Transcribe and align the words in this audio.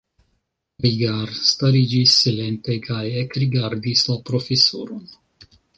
Rigar 0.85 1.33
stariĝis 1.49 2.15
silente 2.23 2.79
kaj 2.89 3.05
ekrigardis 3.25 4.07
la 4.13 4.21
profesoron. 4.31 5.05